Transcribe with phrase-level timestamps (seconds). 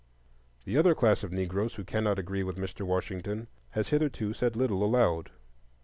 [0.65, 2.81] The other class of Negroes who cannot agree with Mr.
[2.87, 5.29] Washington has hitherto said little aloud.